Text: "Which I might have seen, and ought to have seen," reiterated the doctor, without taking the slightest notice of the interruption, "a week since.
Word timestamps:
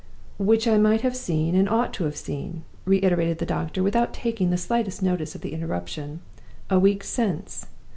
"Which 0.39 0.67
I 0.67 0.79
might 0.79 1.01
have 1.01 1.15
seen, 1.15 1.53
and 1.53 1.69
ought 1.69 1.93
to 1.93 2.05
have 2.05 2.15
seen," 2.15 2.63
reiterated 2.85 3.37
the 3.37 3.45
doctor, 3.45 3.83
without 3.83 4.15
taking 4.15 4.49
the 4.49 4.57
slightest 4.57 5.03
notice 5.03 5.35
of 5.35 5.41
the 5.41 5.53
interruption, 5.53 6.21
"a 6.71 6.79
week 6.79 7.03
since. 7.03 7.67